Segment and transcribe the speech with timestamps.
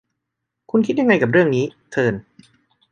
[0.71, 2.13] คุณคิดยังไงกับเรื่องนี้ เทิร์น